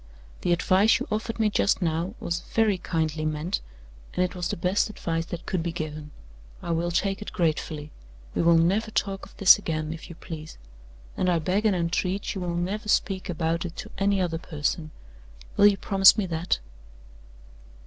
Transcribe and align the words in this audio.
The 0.41 0.51
advice 0.51 0.97
you 0.99 1.07
offered 1.11 1.37
me 1.39 1.51
just 1.51 1.79
now 1.79 2.15
was 2.19 2.39
very 2.55 2.79
kindly 2.79 3.23
meant, 3.23 3.61
and 4.15 4.25
it 4.25 4.33
was 4.33 4.47
the 4.47 4.57
best 4.57 4.89
advice 4.89 5.27
that 5.27 5.45
could 5.45 5.61
be 5.61 5.71
given. 5.71 6.09
I 6.59 6.71
will 6.71 6.89
take 6.89 7.21
it 7.21 7.31
gratefully. 7.31 7.91
We 8.33 8.41
will 8.41 8.57
never 8.57 8.89
talk 8.89 9.27
of 9.27 9.37
this 9.37 9.59
again, 9.59 9.93
if 9.93 10.09
you 10.09 10.15
please; 10.15 10.57
and 11.15 11.29
I 11.29 11.37
beg 11.37 11.67
and 11.67 11.75
entreat 11.75 12.33
you 12.33 12.41
will 12.41 12.55
never 12.55 12.89
speak 12.89 13.29
about 13.29 13.63
it 13.63 13.75
to 13.75 13.91
any 13.99 14.19
other 14.19 14.39
person. 14.39 14.89
Will 15.55 15.67
you 15.67 15.77
promise 15.77 16.17
me 16.17 16.25
that?" 16.25 16.57